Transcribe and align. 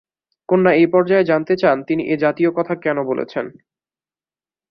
কন্যা 0.49 0.71
এই 0.73 0.87
পর্যায়ে 0.87 1.23
জানতে 1.23 1.53
চান, 1.57 1.77
তিনি 1.83 2.03
এ-জাতীয় 2.05 2.49
কথা 2.51 2.73
কেন 2.75 2.97
বলছেন। 3.03 3.45